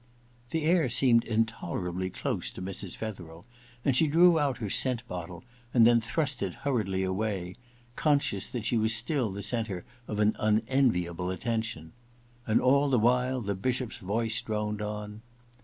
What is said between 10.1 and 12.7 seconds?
an unenviable atten tion. And